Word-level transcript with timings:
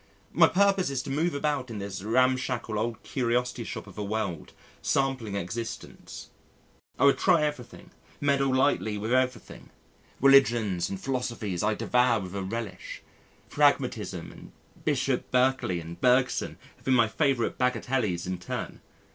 My 0.33 0.47
purpose 0.47 0.89
is 0.89 1.03
to 1.03 1.11
move 1.11 1.35
about 1.35 1.69
in 1.69 1.77
this 1.77 2.01
ramshackle, 2.01 2.79
old 2.79 3.03
curiosity 3.03 3.63
shop 3.63 3.85
of 3.85 3.99
a 3.99 4.03
world 4.03 4.51
sampling 4.81 5.35
existence. 5.35 6.29
I 6.97 7.05
would 7.05 7.19
try 7.19 7.43
everything, 7.43 7.91
meddle 8.19 8.51
lightly 8.51 8.97
with 8.97 9.13
everything. 9.13 9.69
Religions 10.19 10.89
and 10.89 10.99
philosophies 10.99 11.61
I 11.61 11.75
devour 11.75 12.19
with 12.21 12.33
a 12.33 12.41
relish, 12.41 13.03
Pragmatism 13.51 14.31
and 14.31 14.51
Bishop 14.83 15.29
Berkeley 15.29 15.79
and 15.79 16.01
Bergson 16.01 16.57
have 16.77 16.85
been 16.85 16.95
my 16.95 17.07
favourite 17.07 17.59
bagatelles 17.59 18.25
in 18.25 18.39
turn. 18.39 18.81